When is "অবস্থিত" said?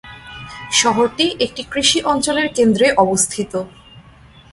2.95-3.53